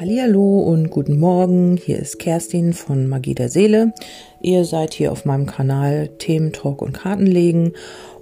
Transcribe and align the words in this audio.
Hallo 0.00 0.60
und 0.60 0.90
guten 0.90 1.18
Morgen. 1.18 1.76
Hier 1.76 1.98
ist 1.98 2.20
Kerstin 2.20 2.72
von 2.72 3.08
Magie 3.08 3.34
der 3.34 3.48
Seele. 3.48 3.92
Ihr 4.40 4.64
seid 4.64 4.94
hier 4.94 5.10
auf 5.10 5.24
meinem 5.24 5.46
Kanal 5.46 6.06
Themen 6.18 6.52
Talk 6.52 6.82
und 6.82 6.92
Kartenlegen 6.92 7.72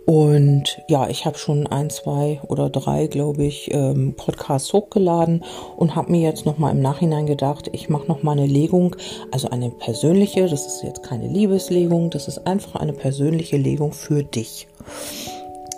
und 0.07 0.81
ja, 0.89 1.07
ich 1.11 1.27
habe 1.27 1.37
schon 1.37 1.67
ein, 1.67 1.91
zwei 1.91 2.41
oder 2.49 2.71
drei, 2.71 3.09
glaube 3.09 3.45
ich, 3.45 3.75
ähm, 3.75 4.15
Podcasts 4.17 4.73
hochgeladen 4.73 5.45
und 5.77 5.95
habe 5.95 6.13
mir 6.13 6.23
jetzt 6.23 6.47
nochmal 6.47 6.73
im 6.73 6.81
Nachhinein 6.81 7.27
gedacht, 7.27 7.69
ich 7.73 7.91
mache 7.91 8.07
nochmal 8.07 8.39
eine 8.39 8.47
Legung, 8.47 8.97
also 9.31 9.51
eine 9.51 9.69
persönliche, 9.69 10.49
das 10.49 10.67
ist 10.67 10.83
jetzt 10.83 11.03
keine 11.03 11.29
Liebeslegung, 11.29 12.09
das 12.09 12.27
ist 12.27 12.47
einfach 12.47 12.77
eine 12.77 12.95
persönliche 12.95 13.59
Legung 13.59 13.93
für 13.93 14.23
dich. 14.23 14.67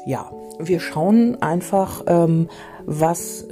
Ja, 0.06 0.30
wir 0.60 0.78
schauen 0.78 1.42
einfach, 1.42 2.05
ähm, 2.06 2.48
was 2.87 3.48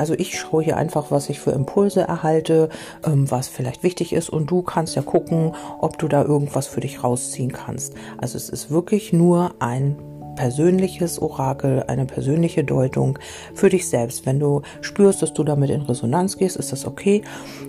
also 0.00 0.14
ich 0.14 0.38
schaue 0.38 0.62
hier 0.62 0.78
einfach, 0.78 1.10
was 1.10 1.28
ich 1.28 1.40
für 1.40 1.50
Impulse 1.50 2.00
erhalte, 2.00 2.70
ähm, 3.06 3.30
was 3.30 3.48
vielleicht 3.48 3.82
wichtig 3.82 4.14
ist 4.14 4.30
und 4.30 4.50
du 4.50 4.62
kannst 4.62 4.96
ja 4.96 5.02
gucken, 5.02 5.54
ob 5.78 5.98
du 5.98 6.08
da 6.08 6.24
irgendwas 6.24 6.66
für 6.66 6.80
dich 6.80 7.04
rausziehen 7.04 7.52
kannst. 7.52 7.94
Also 8.16 8.38
es 8.38 8.48
ist 8.48 8.70
wirklich 8.70 9.12
nur 9.12 9.54
ein 9.58 9.96
persönliches 10.36 11.20
Orakel, 11.20 11.84
eine 11.86 12.06
persönliche 12.06 12.64
Deutung 12.64 13.18
für 13.52 13.68
dich 13.68 13.90
selbst. 13.90 14.24
Wenn 14.24 14.40
du 14.40 14.62
spürst, 14.80 15.20
dass 15.20 15.34
du 15.34 15.44
damit 15.44 15.68
in 15.68 15.82
Resonanz 15.82 16.38
gehst, 16.38 16.56
ist 16.56 16.72
das 16.72 16.86
okay. 16.86 17.20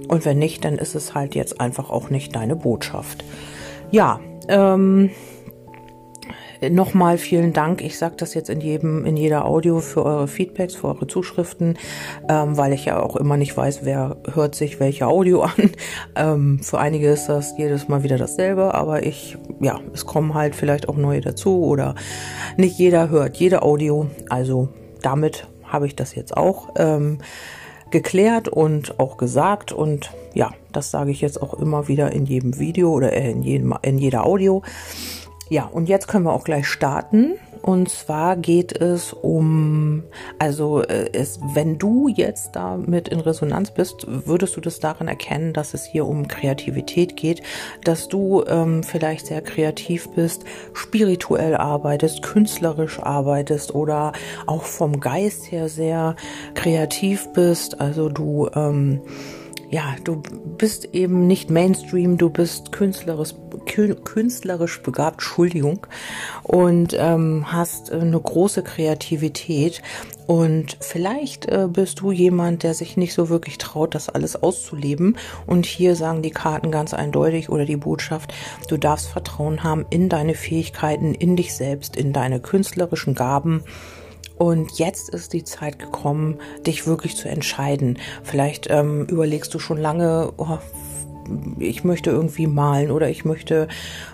Und 0.08 0.24
wenn 0.24 0.40
nicht, 0.40 0.64
dann 0.64 0.78
ist 0.78 0.96
es 0.96 1.14
halt 1.14 1.36
jetzt 1.36 1.60
einfach 1.60 1.90
auch 1.90 2.10
nicht 2.10 2.34
deine 2.34 2.56
Botschaft. 2.56 3.26
Ja, 3.92 4.22
ähm, 4.48 5.10
Nochmal 6.70 7.18
vielen 7.18 7.54
Dank. 7.54 7.82
Ich 7.82 7.98
sage 7.98 8.16
das 8.18 8.36
jetzt 8.36 8.50
in 8.50 8.62
jedem, 8.62 9.04
in 9.06 9.18
jeder 9.18 9.46
Audio 9.46 9.80
für 9.80 10.06
eure 10.06 10.28
Feedbacks, 10.28 10.76
für 10.76 10.90
eure 10.90 11.08
Zuschriften, 11.08 11.80
ähm, 12.30 12.56
weil 12.56 12.74
ich 12.74 12.86
ja 12.86 13.02
auch 13.02 13.16
immer 13.16 13.36
nicht 13.36 13.58
weiß, 13.58 13.80
wer 13.84 14.18
hört 14.32 14.54
sich 14.54 14.80
welche 14.80 15.08
Audio 15.08 15.42
an. 15.44 15.72
Ähm, 16.16 16.60
für 16.62 16.78
einige 16.78 17.10
ist 17.10 17.28
das 17.28 17.58
jedes 17.58 17.88
Mal 17.88 18.04
wieder 18.04 18.18
dasselbe, 18.18 18.76
aber 18.76 19.04
ich, 19.04 19.38
ja, 19.60 19.80
es 19.92 20.06
kommen 20.06 20.36
halt 20.36 20.56
vielleicht 20.56 20.88
auch 20.88 20.98
neue 20.98 21.22
dazu 21.22 21.64
oder 21.66 21.96
nicht 22.58 22.78
jeder 22.78 23.10
hört 23.10 23.38
jede 23.38 23.64
Audio. 23.64 24.08
Also 24.30 24.70
damit 25.02 25.48
habe 25.64 25.88
ich 25.88 25.96
das 25.96 26.14
jetzt 26.14 26.38
auch 26.38 26.70
ähm, 26.78 27.18
geklärt 27.90 28.50
und 28.50 29.00
auch 29.00 29.18
gesagt 29.18 29.72
und 29.72 30.12
ja, 30.34 30.52
das 30.72 30.92
sage 30.92 31.12
ich 31.12 31.22
jetzt 31.22 31.42
auch 31.42 31.56
immer 31.56 31.88
wieder 31.88 32.12
in 32.12 32.26
jedem 32.26 32.60
Video 32.60 32.92
oder 32.92 33.14
in, 33.14 33.42
jedem, 33.42 33.74
in 33.82 33.98
jeder 33.98 34.26
Audio. 34.26 34.62
Ja, 35.52 35.66
und 35.66 35.90
jetzt 35.90 36.08
können 36.08 36.24
wir 36.24 36.32
auch 36.32 36.46
gleich 36.46 36.66
starten. 36.66 37.34
Und 37.62 37.90
zwar 37.90 38.38
geht 38.38 38.72
es 38.72 39.12
um, 39.12 40.04
also 40.40 40.82
äh, 40.82 41.10
es, 41.12 41.42
wenn 41.54 41.78
du 41.78 42.08
jetzt 42.08 42.56
damit 42.56 43.10
in 43.10 43.20
Resonanz 43.20 43.72
bist, 43.72 44.06
würdest 44.08 44.56
du 44.56 44.62
das 44.62 44.80
daran 44.80 45.10
erkennen, 45.10 45.52
dass 45.52 45.74
es 45.74 45.84
hier 45.84 46.08
um 46.08 46.30
Kreativität 46.30 47.18
geht, 47.18 47.44
dass 47.84 48.08
du 48.08 48.46
ähm, 48.48 48.82
vielleicht 48.82 49.26
sehr 49.26 49.42
kreativ 49.42 50.08
bist, 50.12 50.46
spirituell 50.72 51.58
arbeitest, 51.58 52.24
künstlerisch 52.24 53.02
arbeitest 53.02 53.76
oder 53.76 54.14
auch 54.48 54.64
vom 54.64 55.02
Geist 55.02 55.52
her 55.52 55.68
sehr 55.68 56.16
kreativ 56.54 57.28
bist. 57.34 57.82
Also 57.82 58.08
du 58.08 58.50
ähm, 58.56 59.02
ja, 59.72 59.96
du 60.04 60.22
bist 60.58 60.90
eben 60.94 61.28
nicht 61.28 61.50
Mainstream, 61.50 62.18
du 62.18 62.30
bist 62.30 62.74
künstlerisch, 62.74 63.34
künstlerisch 64.04 64.82
begabt, 64.82 65.16
Entschuldigung, 65.16 65.88
und 66.44 66.94
ähm, 67.00 67.46
hast 67.48 67.90
äh, 67.90 67.96
eine 67.96 68.20
große 68.20 68.64
Kreativität. 68.64 69.82
Und 70.28 70.78
vielleicht 70.82 71.46
äh, 71.48 71.68
bist 71.72 72.02
du 72.02 72.12
jemand, 72.12 72.64
der 72.64 72.74
sich 72.74 72.98
nicht 72.98 73.14
so 73.14 73.30
wirklich 73.30 73.58
traut, 73.58 73.96
das 73.96 74.10
alles 74.10 74.42
auszuleben. 74.42 75.18
Und 75.48 75.66
hier 75.66 75.96
sagen 75.96 76.22
die 76.22 76.32
Karten 76.32 76.70
ganz 76.70 76.94
eindeutig 76.94 77.50
oder 77.50 77.66
die 77.66 77.78
Botschaft, 77.78 78.34
du 78.68 78.78
darfst 78.78 79.08
Vertrauen 79.08 79.64
haben 79.64 79.86
in 79.90 80.10
deine 80.10 80.36
Fähigkeiten, 80.36 81.14
in 81.14 81.38
dich 81.38 81.54
selbst, 81.54 81.96
in 81.96 82.12
deine 82.12 82.42
künstlerischen 82.42 83.16
Gaben 83.16 83.64
und 84.42 84.80
jetzt 84.80 85.10
ist 85.10 85.34
die 85.34 85.44
Zeit 85.44 85.78
gekommen, 85.78 86.40
dich 86.66 86.88
wirklich 86.88 87.16
zu 87.16 87.30
entscheiden. 87.30 88.00
Vielleicht 88.24 88.72
ähm, 88.72 89.06
überlegst 89.06 89.54
du 89.54 89.60
schon 89.60 89.78
lange, 89.78 90.34
oh, 90.38 90.58
ich 91.60 91.84
möchte 91.84 92.10
irgendwie 92.10 92.48
malen 92.48 92.90
oder 92.90 93.08
ich 93.08 93.24
möchte 93.24 93.68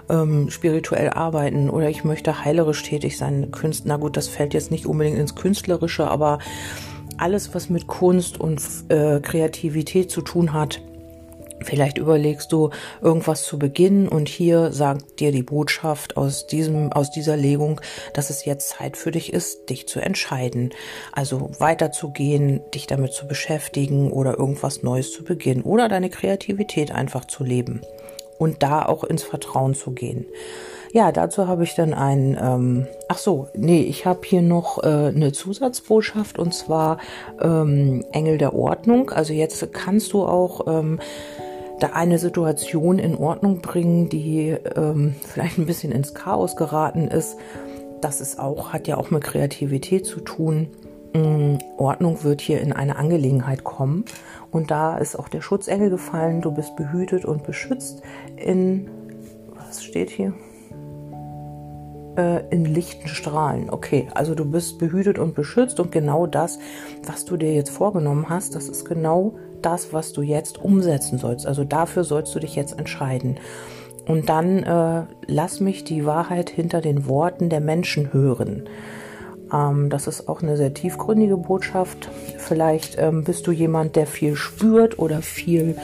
ähm, 0.09 0.49
spirituell 0.49 1.11
arbeiten 1.11 1.69
oder 1.69 1.89
ich 1.89 2.03
möchte 2.03 2.43
heilerisch 2.43 2.83
tätig 2.83 3.17
sein. 3.17 3.51
Künst, 3.51 3.85
na 3.85 3.95
gut, 3.95 4.17
das 4.17 4.27
fällt 4.27 4.53
jetzt 4.53 4.69
nicht 4.69 4.85
unbedingt 4.85 5.17
ins 5.17 5.35
Künstlerische, 5.35 6.09
aber 6.09 6.39
alles, 7.17 7.55
was 7.55 7.69
mit 7.69 7.87
Kunst 7.87 8.37
und 8.37 8.61
äh, 8.89 9.21
Kreativität 9.21 10.11
zu 10.11 10.21
tun 10.21 10.51
hat, 10.51 10.81
Vielleicht 11.61 11.97
überlegst 11.97 12.51
du 12.51 12.69
irgendwas 13.01 13.43
zu 13.43 13.57
beginnen 13.57 14.07
und 14.07 14.29
hier 14.29 14.71
sagt 14.71 15.19
dir 15.19 15.31
die 15.31 15.43
Botschaft 15.43 16.15
aus 16.15 16.45
diesem, 16.45 16.91
aus 16.91 17.09
dieser 17.11 17.35
Legung, 17.35 17.81
dass 18.13 18.29
es 18.29 18.45
jetzt 18.45 18.69
Zeit 18.69 18.95
für 18.95 19.11
dich 19.11 19.33
ist, 19.33 19.69
dich 19.69 19.87
zu 19.87 19.99
entscheiden. 19.99 20.71
Also 21.11 21.49
weiterzugehen, 21.59 22.61
dich 22.73 22.85
damit 22.87 23.13
zu 23.13 23.27
beschäftigen 23.27 24.11
oder 24.11 24.37
irgendwas 24.37 24.83
Neues 24.83 25.11
zu 25.11 25.23
beginnen 25.23 25.63
oder 25.63 25.89
deine 25.89 26.09
Kreativität 26.09 26.91
einfach 26.91 27.25
zu 27.25 27.43
leben 27.43 27.81
und 28.37 28.61
da 28.61 28.85
auch 28.85 29.03
ins 29.03 29.23
Vertrauen 29.23 29.73
zu 29.73 29.91
gehen. 29.91 30.25
Ja, 30.93 31.11
dazu 31.11 31.47
habe 31.47 31.63
ich 31.63 31.75
dann 31.75 31.93
ein, 31.93 32.37
ähm, 32.41 32.87
ach 33.09 33.17
so, 33.17 33.47
nee, 33.53 33.81
ich 33.81 34.05
habe 34.05 34.21
hier 34.23 34.41
noch 34.41 34.83
äh, 34.83 34.87
eine 34.87 35.31
Zusatzbotschaft 35.33 36.39
und 36.39 36.53
zwar 36.53 36.97
ähm, 37.41 38.05
Engel 38.13 38.37
der 38.37 38.55
Ordnung. 38.55 39.09
Also 39.09 39.33
jetzt 39.33 39.73
kannst 39.73 40.13
du 40.13 40.23
auch 40.23 40.65
ähm, 40.67 40.99
da 41.79 41.87
eine 41.93 42.17
Situation 42.17 42.99
in 42.99 43.15
Ordnung 43.15 43.61
bringen, 43.61 44.09
die 44.09 44.55
ähm, 44.75 45.15
vielleicht 45.23 45.57
ein 45.57 45.65
bisschen 45.65 45.91
ins 45.91 46.13
Chaos 46.13 46.55
geraten 46.55 47.07
ist. 47.07 47.37
Das 48.01 48.21
ist 48.21 48.39
auch, 48.39 48.73
hat 48.73 48.87
ja 48.87 48.97
auch 48.97 49.11
mit 49.11 49.23
Kreativität 49.23 50.05
zu 50.05 50.19
tun. 50.19 50.67
Ähm, 51.13 51.59
Ordnung 51.77 52.23
wird 52.23 52.41
hier 52.41 52.61
in 52.61 52.73
eine 52.73 52.95
Angelegenheit 52.95 53.63
kommen. 53.63 54.05
Und 54.51 54.71
da 54.71 54.97
ist 54.97 55.17
auch 55.17 55.29
der 55.29 55.41
Schutzengel 55.41 55.89
gefallen. 55.89 56.41
Du 56.41 56.51
bist 56.51 56.75
behütet 56.75 57.25
und 57.25 57.43
beschützt 57.43 58.01
in, 58.35 58.89
was 59.55 59.83
steht 59.83 60.09
hier? 60.09 60.33
Äh, 62.17 62.47
in 62.49 62.65
lichten 62.65 63.07
Strahlen. 63.07 63.69
Okay, 63.69 64.07
also 64.15 64.33
du 64.33 64.49
bist 64.49 64.79
behütet 64.79 65.19
und 65.19 65.35
beschützt 65.35 65.79
und 65.79 65.91
genau 65.91 66.25
das, 66.25 66.57
was 67.05 67.25
du 67.25 67.37
dir 67.37 67.53
jetzt 67.53 67.69
vorgenommen 67.69 68.29
hast, 68.29 68.55
das 68.55 68.69
ist 68.69 68.85
genau 68.85 69.35
das, 69.61 69.93
was 69.93 70.13
du 70.13 70.21
jetzt 70.21 70.63
umsetzen 70.63 71.17
sollst. 71.17 71.45
Also 71.45 71.63
dafür 71.63 72.03
sollst 72.03 72.33
du 72.35 72.39
dich 72.39 72.55
jetzt 72.55 72.77
entscheiden. 72.77 73.37
Und 74.07 74.29
dann 74.29 74.63
äh, 74.63 75.03
lass 75.25 75.59
mich 75.59 75.83
die 75.83 76.05
Wahrheit 76.05 76.49
hinter 76.49 76.81
den 76.81 77.07
Worten 77.07 77.49
der 77.49 77.59
Menschen 77.59 78.13
hören. 78.13 78.69
Ähm, 79.51 79.89
das 79.89 80.07
ist 80.07 80.29
auch 80.29 80.41
eine 80.41 80.57
sehr 80.57 80.73
tiefgründige 80.73 81.37
Botschaft. 81.37 82.09
Vielleicht 82.37 82.97
ähm, 82.97 83.23
bist 83.23 83.47
du 83.47 83.51
jemand, 83.51 83.95
der 83.95 84.07
viel 84.07 84.35
spürt 84.35 84.97
oder 84.99 85.21
viel 85.21 85.75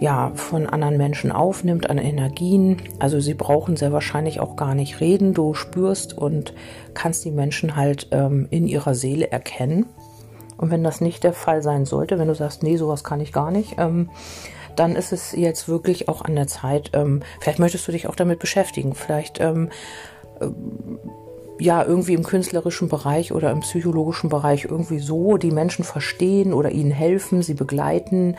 ja, 0.00 0.30
von 0.36 0.66
anderen 0.66 0.96
Menschen 0.96 1.32
aufnimmt 1.32 1.90
an 1.90 1.98
Energien. 1.98 2.76
Also 3.00 3.18
sie 3.18 3.34
brauchen 3.34 3.76
sehr 3.76 3.92
wahrscheinlich 3.92 4.38
auch 4.40 4.54
gar 4.54 4.74
nicht 4.74 5.00
reden. 5.00 5.34
Du 5.34 5.54
spürst 5.54 6.16
und 6.16 6.54
kannst 6.94 7.24
die 7.24 7.32
Menschen 7.32 7.74
halt 7.74 8.08
ähm, 8.12 8.46
in 8.50 8.68
ihrer 8.68 8.94
Seele 8.94 9.30
erkennen. 9.30 9.86
Und 10.58 10.70
wenn 10.70 10.84
das 10.84 11.00
nicht 11.00 11.24
der 11.24 11.32
Fall 11.32 11.62
sein 11.62 11.86
sollte, 11.86 12.18
wenn 12.18 12.28
du 12.28 12.34
sagst, 12.34 12.62
nee, 12.62 12.76
sowas 12.76 13.04
kann 13.04 13.20
ich 13.20 13.32
gar 13.32 13.50
nicht, 13.50 13.76
ähm, 13.78 14.10
dann 14.76 14.96
ist 14.96 15.12
es 15.12 15.32
jetzt 15.32 15.68
wirklich 15.68 16.08
auch 16.08 16.22
an 16.22 16.34
der 16.34 16.46
Zeit, 16.46 16.90
ähm, 16.92 17.22
vielleicht 17.40 17.58
möchtest 17.58 17.88
du 17.88 17.92
dich 17.92 18.08
auch 18.08 18.16
damit 18.16 18.38
beschäftigen, 18.38 18.94
vielleicht 18.94 19.40
ähm, 19.40 19.70
äh, 20.40 20.48
ja 21.60 21.84
irgendwie 21.84 22.14
im 22.14 22.24
künstlerischen 22.24 22.88
Bereich 22.88 23.32
oder 23.32 23.50
im 23.50 23.60
psychologischen 23.60 24.30
Bereich 24.30 24.64
irgendwie 24.64 24.98
so 24.98 25.36
die 25.36 25.50
Menschen 25.50 25.84
verstehen 25.84 26.52
oder 26.52 26.70
ihnen 26.70 26.92
helfen, 26.92 27.42
sie 27.42 27.54
begleiten. 27.54 28.36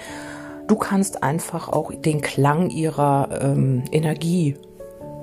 Du 0.68 0.76
kannst 0.76 1.24
einfach 1.24 1.68
auch 1.68 1.92
den 1.92 2.22
Klang 2.22 2.70
ihrer 2.70 3.40
ähm, 3.42 3.84
Energie 3.92 4.56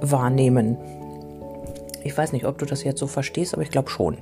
wahrnehmen. 0.01 0.77
Ich 2.05 2.17
weiß 2.17 2.33
nicht, 2.33 2.47
ob 2.47 2.59
du 2.59 2.67
das 2.67 2.85
jetzt 2.85 3.01
so 3.01 3.07
verstehst, 3.07 3.55
aber 3.55 3.63
ich 3.63 3.71
glaube 3.71 3.91
schon. 3.91 4.19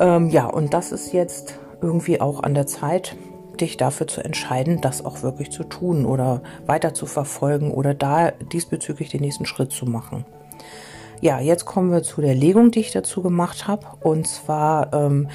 Ähm, 0.00 0.28
ja, 0.30 0.46
und 0.46 0.74
das 0.74 0.92
ist 0.92 1.12
jetzt 1.12 1.58
irgendwie 1.80 2.20
auch 2.20 2.42
an 2.42 2.54
der 2.54 2.66
Zeit, 2.66 3.16
dich 3.60 3.76
dafür 3.76 4.06
zu 4.06 4.22
entscheiden, 4.22 4.80
das 4.80 5.04
auch 5.04 5.22
wirklich 5.22 5.50
zu 5.50 5.64
tun 5.64 6.06
oder 6.06 6.42
weiter 6.66 6.94
zu 6.94 7.06
verfolgen 7.06 7.72
oder 7.72 7.94
da 7.94 8.30
diesbezüglich 8.30 9.10
den 9.10 9.20
nächsten 9.20 9.46
Schritt 9.46 9.72
zu 9.72 9.86
machen. 9.86 10.24
Ja, 11.20 11.40
jetzt 11.40 11.64
kommen 11.64 11.90
wir 11.90 12.04
zu 12.04 12.20
der 12.20 12.34
Legung, 12.34 12.70
die 12.70 12.80
ich 12.80 12.92
dazu 12.92 13.22
gemacht 13.22 13.66
habe. 13.66 13.86
Und 14.00 14.28
zwar 14.28 14.92
ähm, 14.92 15.28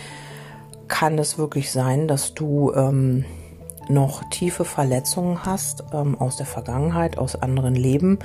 kann 0.88 1.20
es 1.20 1.38
wirklich 1.38 1.72
sein, 1.72 2.08
dass 2.08 2.34
du 2.34 2.72
ähm, 2.74 3.26
noch 3.90 4.24
tiefe 4.30 4.64
Verletzungen 4.64 5.46
hast 5.46 5.84
ähm, 5.94 6.18
aus 6.20 6.38
der 6.38 6.46
Vergangenheit, 6.46 7.18
aus 7.18 7.36
anderen 7.36 7.76
Leben, 7.76 8.20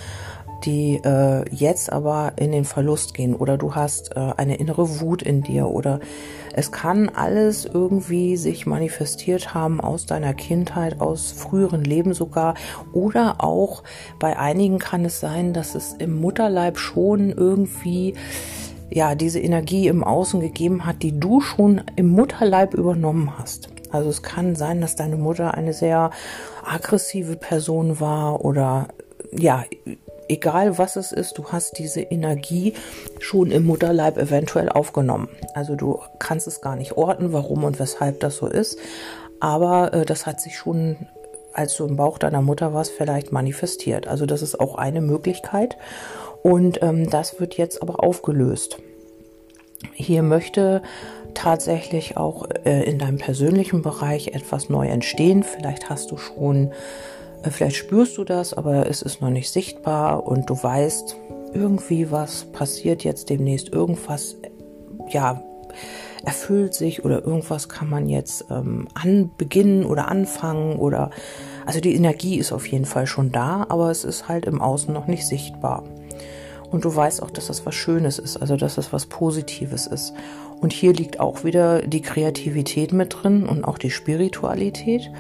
die 0.65 1.01
äh, 1.05 1.45
jetzt 1.55 1.93
aber 1.93 2.33
in 2.37 2.53
den 2.53 2.65
Verlust 2.65 3.15
gehen 3.15 3.35
oder 3.35 3.57
du 3.57 3.75
hast 3.75 4.17
äh, 4.17 4.33
eine 4.37 4.57
innere 4.57 5.01
Wut 5.01 5.23
in 5.23 5.43
dir 5.43 5.69
oder 5.69 6.01
es 6.53 6.73
kann 6.73 7.09
alles 7.09 7.65
irgendwie 7.65 8.37
sich 8.37 8.67
manifestiert 8.67 9.55
haben 9.55 9.81
aus 9.81 10.07
deiner 10.07 10.35
Kindheit, 10.35 11.01
aus 11.01 11.31
früheren 11.31 11.85
Leben 11.85 12.15
sogar 12.15 12.55
oder 12.93 13.37
auch 13.39 13.85
bei 14.19 14.37
einigen 14.37 14.79
kann 14.79 15.05
es 15.05 15.21
sein, 15.21 15.53
dass 15.53 15.75
es 15.75 15.95
im 15.95 16.21
Mutterleib 16.21 16.79
schon 16.79 17.31
irgendwie 17.31 18.15
ja 18.91 19.15
diese 19.15 19.39
Energie 19.41 19.87
im 19.87 20.03
Außen 20.03 20.41
gegeben 20.41 20.87
hat, 20.87 21.03
die 21.03 21.19
du 21.19 21.41
schon 21.41 21.83
im 21.97 22.09
Mutterleib 22.09 22.75
übernommen 22.75 23.39
hast. 23.39 23.69
Also 23.91 24.11
es 24.11 24.23
kann 24.23 24.57
sein, 24.57 24.81
dass 24.81 24.97
deine 24.97 25.17
Mutter 25.17 25.55
eine 25.55 25.73
sehr 25.73 26.11
aggressive 26.65 27.37
Person 27.37 28.01
war 28.01 28.45
oder 28.45 28.89
ja, 29.33 29.65
egal 30.29 30.79
was 30.79 30.97
es 30.97 31.13
ist, 31.13 31.39
du 31.39 31.47
hast 31.47 31.79
diese 31.79 32.01
Energie 32.01 32.75
schon 33.19 33.51
im 33.51 33.65
Mutterleib 33.65 34.17
eventuell 34.17 34.69
aufgenommen. 34.69 35.29
Also 35.55 35.75
du 35.75 36.01
kannst 36.19 36.47
es 36.47 36.61
gar 36.61 36.77
nicht 36.77 36.97
orten, 36.97 37.33
warum 37.33 37.65
und 37.65 37.79
weshalb 37.79 38.21
das 38.21 38.37
so 38.37 38.47
ist, 38.47 38.79
aber 39.41 39.93
äh, 39.93 40.05
das 40.05 40.27
hat 40.27 40.41
sich 40.41 40.57
schon, 40.57 41.09
als 41.53 41.77
du 41.77 41.87
im 41.87 41.97
Bauch 41.97 42.19
deiner 42.19 42.43
Mutter 42.43 42.75
warst, 42.75 42.93
vielleicht 42.93 43.33
manifestiert. 43.33 44.07
Also 44.09 44.27
das 44.27 44.43
ist 44.43 44.59
auch 44.59 44.77
eine 44.77 45.01
Möglichkeit 45.01 45.77
und 46.43 46.83
ähm, 46.83 47.11
das 47.11 47.41
wird 47.41 47.57
jetzt 47.57 47.83
aber 47.83 48.03
aufgelöst. 48.03 48.79
Hier 49.95 50.23
möchte 50.23 50.83
tatsächlich 51.35 52.17
auch 52.17 52.49
äh, 52.65 52.83
in 52.83 52.99
deinem 52.99 53.19
persönlichen 53.19 53.83
Bereich 53.83 54.29
etwas 54.29 54.69
neu 54.69 54.89
entstehen. 54.89 55.45
Vielleicht 55.45 55.89
hast 55.89 56.11
du 56.11 56.17
schon 56.17 56.73
vielleicht 57.43 57.77
spürst 57.77 58.17
du 58.19 58.25
das, 58.25 58.55
aber 58.55 58.89
es 58.89 59.03
ist 59.03 59.21
noch 59.21 59.31
nicht 59.31 59.51
sichtbar 59.51 60.27
und 60.27 60.51
du 60.51 60.61
weißt, 60.61 61.17
irgendwie 61.55 62.11
was 62.11 62.45
passiert 62.45 63.05
jetzt 63.05 63.31
demnächst, 63.31 63.73
irgendwas, 63.73 64.37
ja, 65.09 65.43
erfüllt 66.25 66.75
sich 66.75 67.05
oder 67.05 67.25
irgendwas 67.25 67.69
kann 67.69 67.89
man 67.89 68.09
jetzt 68.09 68.47
ähm, 68.51 68.89
anbeginnen 68.95 69.85
oder 69.85 70.09
anfangen 70.09 70.77
oder, 70.77 71.11
also 71.65 71.81
die 71.81 71.95
Energie 71.95 72.39
ist 72.39 72.53
auf 72.53 72.67
jeden 72.67 72.85
Fall 72.85 73.07
schon 73.07 73.31
da, 73.31 73.67
aber 73.69 73.91
es 73.91 74.05
ist 74.05 74.29
halt 74.29 74.47
im 74.47 74.61
Außen 74.61 74.93
noch 74.93 75.07
nicht 75.07 75.27
sichtbar. 75.27 75.85
Und 76.71 76.85
du 76.85 76.95
weißt 76.95 77.23
auch, 77.23 77.31
dass 77.31 77.47
das 77.47 77.65
was 77.65 77.75
Schönes 77.75 78.19
ist, 78.19 78.37
also 78.37 78.57
dass 78.57 78.75
das 78.75 78.93
was 78.93 79.07
Positives 79.07 79.87
ist. 79.87 80.13
Und 80.61 80.73
hier 80.73 80.93
liegt 80.93 81.19
auch 81.19 81.45
wieder 81.45 81.81
die 81.83 82.03
Kreativität 82.03 82.93
mit 82.93 83.17
drin 83.23 83.47
und 83.47 83.65
auch 83.65 83.79
die 83.79 83.91
Spiritualität. 83.91 85.11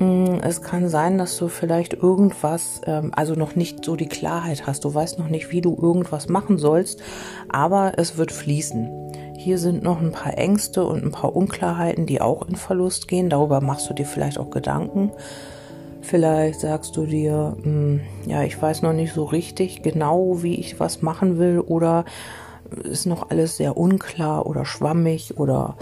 Mm, 0.00 0.38
es 0.42 0.62
kann 0.62 0.88
sein, 0.88 1.18
dass 1.18 1.36
du 1.36 1.48
vielleicht 1.48 1.92
irgendwas, 1.92 2.80
ähm, 2.86 3.12
also 3.14 3.34
noch 3.34 3.54
nicht 3.54 3.84
so 3.84 3.96
die 3.96 4.08
Klarheit 4.08 4.66
hast. 4.66 4.84
Du 4.84 4.92
weißt 4.92 5.18
noch 5.18 5.28
nicht, 5.28 5.52
wie 5.52 5.60
du 5.60 5.76
irgendwas 5.80 6.28
machen 6.28 6.56
sollst, 6.56 7.02
aber 7.50 7.92
es 7.98 8.16
wird 8.16 8.32
fließen. 8.32 8.88
Hier 9.36 9.58
sind 9.58 9.82
noch 9.82 10.00
ein 10.00 10.12
paar 10.12 10.36
Ängste 10.36 10.84
und 10.84 11.04
ein 11.04 11.12
paar 11.12 11.36
Unklarheiten, 11.36 12.06
die 12.06 12.20
auch 12.20 12.48
in 12.48 12.56
Verlust 12.56 13.08
gehen. 13.08 13.30
Darüber 13.30 13.60
machst 13.60 13.88
du 13.90 13.94
dir 13.94 14.06
vielleicht 14.06 14.38
auch 14.38 14.50
Gedanken. 14.50 15.12
Vielleicht 16.00 16.60
sagst 16.60 16.96
du 16.96 17.04
dir, 17.04 17.56
mm, 17.62 18.00
ja, 18.26 18.42
ich 18.42 18.60
weiß 18.60 18.80
noch 18.80 18.94
nicht 18.94 19.12
so 19.12 19.24
richtig 19.24 19.82
genau, 19.82 20.42
wie 20.42 20.54
ich 20.54 20.80
was 20.80 21.02
machen 21.02 21.38
will 21.38 21.60
oder 21.60 22.06
ist 22.84 23.04
noch 23.04 23.28
alles 23.28 23.58
sehr 23.58 23.76
unklar 23.76 24.46
oder 24.46 24.64
schwammig 24.64 25.38
oder 25.38 25.76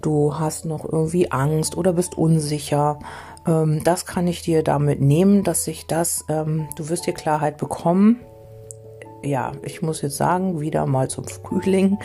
du 0.00 0.38
hast 0.38 0.64
noch 0.64 0.84
irgendwie 0.84 1.30
Angst 1.30 1.76
oder 1.76 1.92
bist 1.92 2.18
unsicher. 2.18 2.98
Ähm, 3.46 3.82
das 3.84 4.06
kann 4.06 4.26
ich 4.26 4.42
dir 4.42 4.62
damit 4.62 5.00
nehmen, 5.00 5.44
dass 5.44 5.64
sich 5.64 5.86
das, 5.86 6.24
ähm, 6.28 6.68
du 6.76 6.88
wirst 6.88 7.06
dir 7.06 7.14
Klarheit 7.14 7.56
bekommen. 7.56 8.20
Ja, 9.22 9.52
ich 9.62 9.82
muss 9.82 10.02
jetzt 10.02 10.16
sagen, 10.16 10.60
wieder 10.60 10.86
mal 10.86 11.08
zum 11.08 11.24
Frühling. 11.26 11.98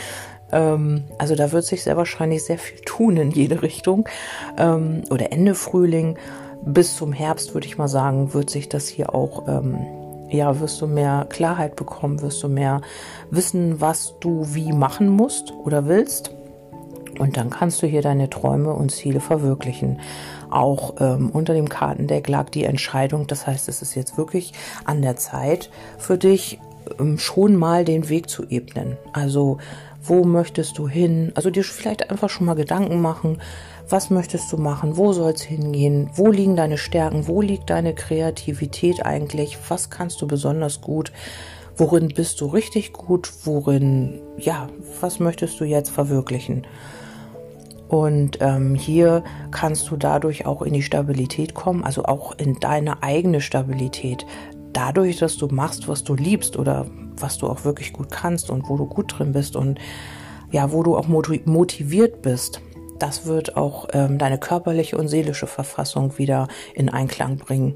Ähm, 0.52 1.06
also 1.18 1.36
da 1.36 1.52
wird 1.52 1.66
sich 1.66 1.84
sehr 1.84 1.98
wahrscheinlich 1.98 2.44
sehr 2.44 2.58
viel 2.60 2.80
tun 2.80 3.18
in 3.18 3.32
jede 3.32 3.62
Richtung. 3.62 4.08
Ähm, 4.58 5.04
oder 5.10 5.32
Ende 5.32 5.56
Frühling 5.56 6.18
bis 6.64 6.96
zum 6.96 7.14
Herbst, 7.14 7.54
würde 7.54 7.68
ich 7.68 7.78
mal 7.78 7.88
sagen, 7.88 8.34
wird 8.34 8.50
sich 8.50 8.70
das 8.70 8.88
hier 8.88 9.14
auch 9.14 9.48
ähm, 9.48 9.78
ja, 10.30 10.60
wirst 10.60 10.82
du 10.82 10.88
mehr 10.88 11.26
Klarheit 11.30 11.76
bekommen, 11.76 12.22
wirst 12.22 12.44
du 12.44 12.50
mehr 12.50 12.82
wissen, 13.32 13.80
was 13.80 14.16
du 14.20 14.46
wie 14.54 14.74
machen 14.74 15.10
musst 15.10 15.54
oder 15.64 15.88
willst. 15.88 16.32
Und 17.20 17.38
dann 17.38 17.50
kannst 17.50 17.82
du 17.82 17.88
hier 17.88 18.02
deine 18.02 18.30
Träume 18.30 18.74
und 18.74 18.92
Ziele 18.92 19.20
verwirklichen. 19.20 20.00
Auch 20.50 20.96
ähm, 21.00 21.30
unter 21.32 21.54
dem 21.54 21.70
Kartendeck 21.70 22.28
lag 22.28 22.50
die 22.50 22.64
Entscheidung. 22.64 23.28
Das 23.28 23.48
heißt, 23.48 23.68
es 23.70 23.82
ist 23.82 23.96
jetzt 23.96 24.18
wirklich 24.18 24.54
an 24.86 25.02
der 25.02 25.16
Zeit 25.18 25.70
für 25.98 26.18
dich, 26.18 26.60
ähm, 27.00 27.18
schon 27.18 27.56
mal 27.56 27.86
den 27.86 28.10
Weg 28.10 28.30
zu 28.30 28.46
ebnen. 28.50 28.98
Also, 29.14 29.58
wo 30.04 30.24
möchtest 30.24 30.78
du 30.78 30.88
hin? 30.88 31.32
Also 31.36 31.50
dir 31.50 31.64
vielleicht 31.64 32.10
einfach 32.10 32.30
schon 32.30 32.46
mal 32.46 32.54
Gedanken 32.54 33.02
machen. 33.02 33.42
Was 33.90 34.10
möchtest 34.10 34.52
du 34.52 34.58
machen? 34.58 34.98
Wo 34.98 35.14
soll 35.14 35.32
es 35.32 35.42
hingehen? 35.42 36.10
Wo 36.14 36.28
liegen 36.32 36.56
deine 36.56 36.78
Stärken? 36.78 37.28
Wo 37.28 37.42
liegt 37.42 37.70
deine 37.70 37.94
Kreativität 37.94 39.06
eigentlich? 39.06 39.58
Was 39.70 39.90
kannst 39.90 40.22
du 40.22 40.28
besonders 40.28 40.82
gut? 40.82 41.12
Worin 41.76 42.10
bist 42.10 42.42
du 42.42 42.48
richtig 42.48 42.94
gut? 42.94 43.32
Worin, 43.44 44.20
ja, 44.38 44.68
was 45.00 45.20
möchtest 45.20 45.60
du 45.60 45.64
jetzt 45.64 45.90
verwirklichen? 45.90 46.66
Und 47.88 48.40
ähm, 48.42 48.76
hier 48.76 49.24
kannst 49.52 49.90
du 49.90 49.98
dadurch 49.98 50.46
auch 50.46 50.62
in 50.62 50.74
die 50.74 50.82
Stabilität 50.82 51.54
kommen, 51.54 51.84
also 51.84 52.04
auch 52.04 52.38
in 52.38 52.60
deine 52.60 53.02
eigene 53.02 53.42
Stabilität. 53.42 54.26
Dadurch, 54.74 55.18
dass 55.18 55.38
du 55.38 55.48
machst, 55.48 55.88
was 55.88 56.04
du 56.04 56.14
liebst 56.14 56.58
oder 56.58 56.86
was 57.16 57.38
du 57.38 57.48
auch 57.48 57.64
wirklich 57.64 57.94
gut 57.94 58.12
kannst 58.12 58.50
und 58.50 58.70
wo 58.70 58.78
du 58.78 58.86
gut 58.86 59.18
drin 59.18 59.32
bist 59.32 59.56
und 59.56 59.80
ja, 60.52 60.72
wo 60.72 60.84
du 60.84 60.96
auch 60.96 61.08
motiviert 61.08 62.22
bist, 62.22 62.62
das 63.00 63.26
wird 63.26 63.58
auch 63.58 63.88
ähm, 63.94 64.18
deine 64.18 64.38
körperliche 64.38 64.98
und 64.98 65.08
seelische 65.08 65.48
Verfassung 65.48 66.18
wieder 66.18 66.48
in 66.74 66.90
Einklang 66.90 67.38
bringen. 67.38 67.76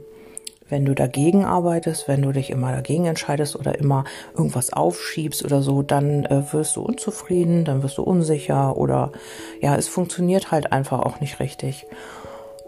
Wenn 0.71 0.85
du 0.85 0.95
dagegen 0.95 1.43
arbeitest, 1.45 2.07
wenn 2.07 2.21
du 2.21 2.31
dich 2.31 2.49
immer 2.49 2.71
dagegen 2.71 3.05
entscheidest 3.05 3.55
oder 3.55 3.77
immer 3.77 4.05
irgendwas 4.35 4.71
aufschiebst 4.71 5.43
oder 5.43 5.61
so, 5.61 5.83
dann 5.83 6.25
äh, 6.25 6.41
wirst 6.53 6.77
du 6.77 6.81
unzufrieden, 6.81 7.65
dann 7.65 7.83
wirst 7.83 7.97
du 7.97 8.03
unsicher 8.03 8.77
oder 8.77 9.11
ja, 9.59 9.75
es 9.75 9.89
funktioniert 9.89 10.49
halt 10.49 10.71
einfach 10.71 10.99
auch 10.99 11.19
nicht 11.19 11.39
richtig. 11.39 11.85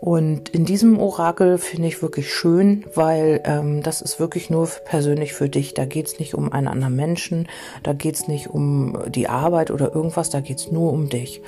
Und 0.04 0.50
in 0.50 0.66
diesem 0.66 1.00
Orakel 1.00 1.58
finde 1.58 1.88
ich 1.88 2.02
wirklich 2.02 2.34
schön, 2.34 2.84
weil 2.94 3.40
ähm, 3.46 3.82
das 3.84 4.02
ist 4.02 4.20
wirklich 4.20 4.50
nur 4.50 4.68
persönlich 4.84 5.32
für 5.32 5.48
dich. 5.48 5.76
Da 5.76 5.86
geht's 5.86 6.20
nicht 6.20 6.34
um 6.36 6.52
einen 6.52 6.68
anderen 6.68 6.98
Menschen, 6.98 7.48
da 7.84 7.94
geht's 7.94 8.28
nicht 8.28 8.50
um 8.50 8.98
die 9.08 9.30
Arbeit 9.30 9.72
oder 9.72 9.96
irgendwas, 9.96 10.30
da 10.30 10.42
geht's 10.42 10.70
nur 10.70 10.92
um 10.92 11.08
dich. 11.08 11.42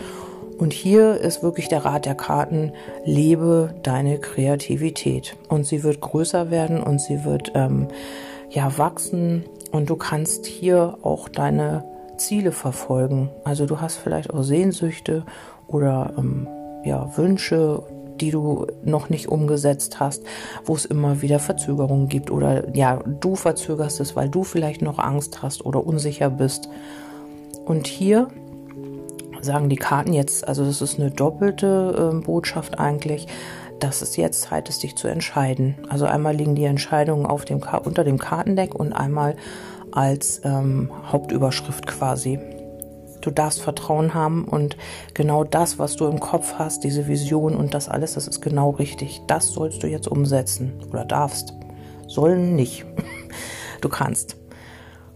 Und 0.58 0.74
hier 0.74 1.20
ist 1.20 1.44
wirklich 1.44 1.68
der 1.68 1.84
Rat 1.84 2.06
der 2.06 2.16
Karten, 2.16 2.72
lebe 3.04 3.76
deine 3.84 4.20
Kreativität. 4.20 5.36
Und 5.50 5.66
sie 5.66 5.84
wird 5.84 6.02
größer 6.02 6.50
werden 6.50 6.82
und 6.82 7.02
sie 7.02 7.26
wird 7.26 7.52
ähm, 7.56 7.88
ja 8.50 8.78
wachsen. 8.78 9.46
Und 9.72 9.90
du 9.90 9.96
kannst 9.98 10.46
hier 10.46 10.98
auch 11.02 11.28
deine 11.28 11.84
Ziele 12.18 12.52
verfolgen. 12.52 13.30
Also 13.44 13.66
du 13.66 13.82
hast 13.82 13.98
vielleicht 13.98 14.34
auch 14.34 14.44
Sehnsüchte 14.44 15.26
oder 15.68 16.14
ähm, 16.18 16.48
ja, 16.86 17.18
Wünsche, 17.18 17.84
die 18.22 18.32
du 18.32 18.68
noch 18.84 19.10
nicht 19.10 19.28
umgesetzt 19.28 20.00
hast, 20.00 20.24
wo 20.64 20.76
es 20.76 20.86
immer 20.86 21.22
wieder 21.22 21.40
Verzögerungen 21.40 22.08
gibt 22.08 22.32
oder 22.32 22.74
ja, 22.74 23.02
du 23.20 23.36
verzögerst 23.36 24.00
es, 24.00 24.16
weil 24.16 24.30
du 24.30 24.44
vielleicht 24.44 24.82
noch 24.82 25.00
Angst 25.00 25.42
hast 25.42 25.66
oder 25.66 25.86
unsicher 25.86 26.30
bist. 26.30 26.70
Und 27.66 27.88
hier 27.88 28.30
sagen 29.46 29.70
die 29.70 29.78
Karten 29.78 30.14
jetzt, 30.14 30.48
also 30.48 30.66
das 30.66 30.82
ist 30.82 31.00
eine 31.00 31.12
doppelte 31.12 32.12
äh, 32.14 32.26
Botschaft 32.26 32.80
eigentlich, 32.80 33.28
dass 33.80 34.02
es 34.02 34.18
jetzt 34.18 34.42
Zeit 34.42 34.70
ist, 34.70 34.84
dich 34.84 34.96
zu 34.96 35.08
entscheiden. 35.08 35.76
Also 35.90 36.06
einmal 36.06 36.36
liegen 36.36 36.56
die 36.56 36.66
Entscheidungen 36.66 37.26
auf 37.26 37.46
dem, 37.46 37.62
unter 37.84 38.04
dem 38.04 38.18
Kartendeck 38.18 38.76
und 38.76 38.94
einmal 38.94 39.36
als 39.92 40.42
ähm, 40.44 40.92
Hauptüberschrift 41.12 41.88
quasi. 41.88 42.40
Du 43.22 43.32
darfst 43.32 43.62
Vertrauen 43.62 44.14
haben 44.14 44.46
und 44.46 44.78
genau 45.14 45.44
das, 45.44 45.80
was 45.80 45.96
du 45.96 46.06
im 46.06 46.20
Kopf 46.20 46.56
hast, 46.60 46.84
diese 46.84 47.08
Vision 47.08 47.56
und 47.56 47.74
das 47.74 47.90
alles, 47.90 48.14
das 48.14 48.28
ist 48.28 48.42
genau 48.42 48.72
richtig. 48.72 49.22
Das 49.28 49.48
sollst 49.48 49.82
du 49.82 49.88
jetzt 49.88 50.08
umsetzen 50.08 50.74
oder 50.92 51.06
darfst. 51.06 51.54
Sollen 52.08 52.56
nicht. 52.56 52.86
Du 53.82 53.90
kannst. 53.90 54.45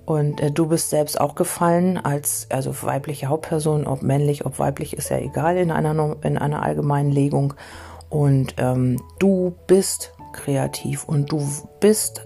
Und 0.09 0.41
äh, 0.41 0.49
du 0.49 0.65
bist 0.65 0.89
selbst 0.89 1.21
auch 1.21 1.35
gefallen 1.35 1.99
als 2.03 2.47
also 2.49 2.73
weibliche 2.81 3.27
Hauptperson, 3.27 3.85
ob 3.85 4.01
männlich, 4.01 4.43
ob 4.43 4.57
weiblich, 4.57 4.97
ist 4.97 5.09
ja 5.09 5.19
egal 5.19 5.55
in 5.55 5.69
einer, 5.69 6.15
in 6.23 6.39
einer 6.39 6.63
allgemeinen 6.63 7.11
Legung. 7.11 7.53
Und 8.09 8.55
ähm, 8.57 8.99
du 9.19 9.53
bist 9.67 10.13
kreativ 10.33 11.03
und 11.07 11.31
du 11.31 11.47
bist, 11.79 12.25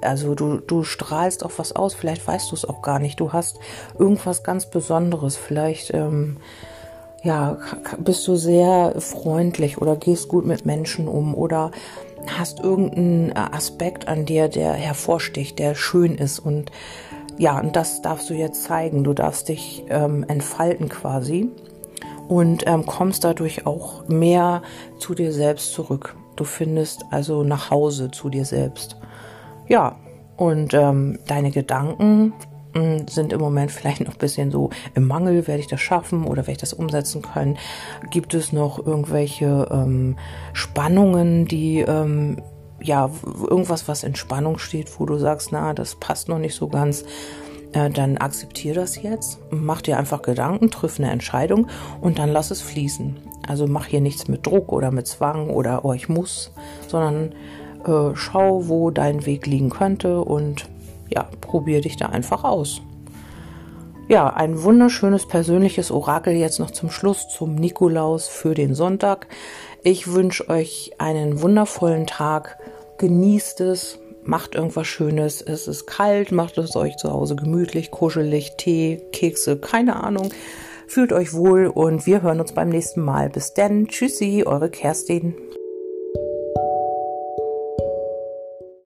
also 0.00 0.34
du, 0.34 0.56
du 0.56 0.84
strahlst 0.84 1.44
auch 1.44 1.50
was 1.58 1.76
aus, 1.76 1.92
vielleicht 1.92 2.26
weißt 2.26 2.50
du 2.50 2.54
es 2.54 2.64
auch 2.64 2.80
gar 2.80 2.98
nicht. 2.98 3.20
Du 3.20 3.30
hast 3.30 3.58
irgendwas 3.98 4.42
ganz 4.42 4.70
Besonderes, 4.70 5.36
vielleicht 5.36 5.92
ähm, 5.92 6.38
ja, 7.22 7.58
bist 7.98 8.26
du 8.26 8.36
sehr 8.36 8.94
freundlich 9.00 9.82
oder 9.82 9.96
gehst 9.96 10.28
gut 10.28 10.46
mit 10.46 10.64
Menschen 10.64 11.06
um 11.06 11.34
oder 11.34 11.72
hast 12.26 12.60
irgendeinen 12.60 13.32
äh, 13.32 13.34
Aspekt 13.52 14.08
an 14.08 14.24
dir, 14.24 14.48
der 14.48 14.72
hervorsticht, 14.72 15.58
der 15.58 15.74
schön 15.74 16.14
ist 16.14 16.38
und 16.38 16.72
ja, 17.38 17.58
und 17.60 17.76
das 17.76 18.02
darfst 18.02 18.28
du 18.28 18.34
jetzt 18.34 18.64
zeigen. 18.64 19.04
Du 19.04 19.14
darfst 19.14 19.48
dich 19.48 19.84
ähm, 19.88 20.24
entfalten 20.28 20.88
quasi 20.88 21.48
und 22.28 22.66
ähm, 22.66 22.84
kommst 22.84 23.24
dadurch 23.24 23.64
auch 23.64 24.06
mehr 24.08 24.62
zu 24.98 25.14
dir 25.14 25.32
selbst 25.32 25.72
zurück. 25.72 26.16
Du 26.36 26.44
findest 26.44 27.04
also 27.10 27.44
nach 27.44 27.70
Hause 27.70 28.10
zu 28.10 28.28
dir 28.28 28.44
selbst. 28.44 28.96
Ja, 29.68 29.96
und 30.36 30.74
ähm, 30.74 31.18
deine 31.26 31.50
Gedanken 31.50 32.32
hm, 32.74 33.06
sind 33.08 33.32
im 33.32 33.40
Moment 33.40 33.70
vielleicht 33.72 34.00
noch 34.00 34.14
ein 34.14 34.18
bisschen 34.18 34.50
so 34.50 34.70
im 34.94 35.06
Mangel, 35.06 35.46
werde 35.46 35.60
ich 35.60 35.68
das 35.68 35.80
schaffen 35.80 36.24
oder 36.24 36.42
werde 36.42 36.52
ich 36.52 36.58
das 36.58 36.72
umsetzen 36.72 37.22
können? 37.22 37.56
Gibt 38.10 38.34
es 38.34 38.52
noch 38.52 38.84
irgendwelche 38.84 39.68
ähm, 39.70 40.16
Spannungen, 40.52 41.46
die 41.46 41.80
ähm, 41.80 42.42
ja 42.82 43.10
irgendwas, 43.48 43.88
was 43.88 44.04
in 44.04 44.14
Spannung 44.14 44.58
steht, 44.58 44.98
wo 44.98 45.06
du 45.06 45.18
sagst, 45.18 45.52
na, 45.52 45.74
das 45.74 45.96
passt 45.96 46.28
noch 46.28 46.38
nicht 46.38 46.54
so 46.54 46.68
ganz? 46.68 47.04
Äh, 47.72 47.90
dann 47.90 48.16
akzeptiere 48.16 48.74
das 48.76 49.02
jetzt, 49.02 49.38
mach 49.50 49.82
dir 49.82 49.98
einfach 49.98 50.22
Gedanken, 50.22 50.70
triff 50.70 50.98
eine 50.98 51.10
Entscheidung 51.10 51.68
und 52.00 52.18
dann 52.18 52.30
lass 52.30 52.50
es 52.50 52.62
fließen. 52.62 53.16
Also 53.46 53.66
mach 53.66 53.86
hier 53.86 54.00
nichts 54.00 54.28
mit 54.28 54.46
Druck 54.46 54.72
oder 54.72 54.90
mit 54.90 55.06
Zwang 55.06 55.50
oder 55.50 55.84
oh, 55.84 55.92
ich 55.92 56.08
muss, 56.08 56.52
sondern 56.86 57.32
äh, 57.84 58.14
schau, 58.14 58.68
wo 58.68 58.90
dein 58.90 59.26
Weg 59.26 59.46
liegen 59.46 59.70
könnte 59.70 60.20
und 60.20 60.68
ja, 61.10 61.28
probier 61.40 61.80
dich 61.80 61.96
da 61.96 62.06
einfach 62.06 62.44
aus. 62.44 62.82
Ja, 64.08 64.30
ein 64.30 64.62
wunderschönes 64.62 65.28
persönliches 65.28 65.90
Orakel 65.90 66.32
jetzt 66.32 66.58
noch 66.58 66.70
zum 66.70 66.90
Schluss 66.90 67.28
zum 67.28 67.54
Nikolaus 67.54 68.26
für 68.26 68.54
den 68.54 68.74
Sonntag. 68.74 69.26
Ich 69.82 70.10
wünsche 70.10 70.48
euch 70.48 70.92
einen 70.96 71.42
wundervollen 71.42 72.06
Tag. 72.06 72.56
Genießt 72.96 73.60
es, 73.60 73.98
macht 74.22 74.54
irgendwas 74.54 74.86
Schönes. 74.86 75.42
Es 75.42 75.68
ist 75.68 75.86
kalt, 75.86 76.32
macht 76.32 76.56
es 76.56 76.74
euch 76.74 76.96
zu 76.96 77.12
Hause 77.12 77.36
gemütlich, 77.36 77.90
kuschelig, 77.90 78.56
Tee, 78.56 79.02
Kekse, 79.12 79.58
keine 79.58 80.02
Ahnung. 80.02 80.30
Fühlt 80.86 81.12
euch 81.12 81.34
wohl 81.34 81.66
und 81.66 82.06
wir 82.06 82.22
hören 82.22 82.40
uns 82.40 82.52
beim 82.54 82.70
nächsten 82.70 83.02
Mal. 83.02 83.28
Bis 83.28 83.52
dann. 83.52 83.88
Tschüssi, 83.88 84.44
eure 84.46 84.70
Kerstin. 84.70 85.34